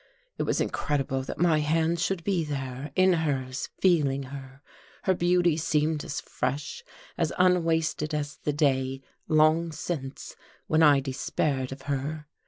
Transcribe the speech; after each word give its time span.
It 0.39 0.43
was 0.49 0.59
incredible 0.59 1.21
that 1.21 1.37
my 1.37 1.59
hands 1.59 2.01
should 2.03 2.23
be 2.23 2.43
there, 2.43 2.91
in 2.95 3.13
hers, 3.13 3.69
feeling 3.79 4.23
her. 4.33 4.63
Her 5.03 5.13
beauty 5.13 5.57
seemed 5.57 6.03
as 6.03 6.19
fresh, 6.21 6.83
as 7.19 7.31
un 7.37 7.63
wasted 7.63 8.11
as 8.11 8.37
the 8.37 8.51
day, 8.51 9.01
long 9.27 9.71
since, 9.71 10.35
when 10.65 10.81
I 10.81 11.01
despaired 11.01 11.71
of 11.71 11.83
her. 11.83 12.25